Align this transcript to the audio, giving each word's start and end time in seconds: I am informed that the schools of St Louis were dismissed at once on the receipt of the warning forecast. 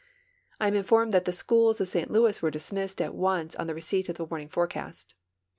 I 0.59 0.67
am 0.67 0.73
informed 0.73 1.13
that 1.13 1.25
the 1.25 1.31
schools 1.31 1.79
of 1.79 1.87
St 1.87 2.09
Louis 2.09 2.41
were 2.41 2.49
dismissed 2.49 2.99
at 3.03 3.13
once 3.13 3.55
on 3.55 3.67
the 3.67 3.75
receipt 3.75 4.09
of 4.09 4.17
the 4.17 4.25
warning 4.25 4.49
forecast. 4.49 5.13